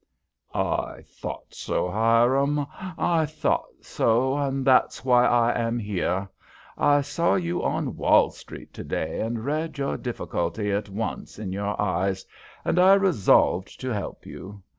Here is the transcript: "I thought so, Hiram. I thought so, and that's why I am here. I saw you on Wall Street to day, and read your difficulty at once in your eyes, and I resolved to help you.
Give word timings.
"I 0.55 1.03
thought 1.05 1.53
so, 1.53 1.87
Hiram. 1.91 2.65
I 2.97 3.27
thought 3.27 3.83
so, 3.85 4.35
and 4.35 4.65
that's 4.65 5.05
why 5.05 5.27
I 5.27 5.53
am 5.55 5.77
here. 5.77 6.27
I 6.75 7.01
saw 7.01 7.35
you 7.35 7.63
on 7.63 7.95
Wall 7.95 8.31
Street 8.31 8.73
to 8.73 8.83
day, 8.83 9.19
and 9.21 9.45
read 9.45 9.77
your 9.77 9.97
difficulty 9.97 10.71
at 10.71 10.89
once 10.89 11.37
in 11.37 11.51
your 11.51 11.79
eyes, 11.79 12.25
and 12.65 12.79
I 12.79 12.95
resolved 12.95 13.79
to 13.81 13.89
help 13.93 14.25
you. 14.25 14.63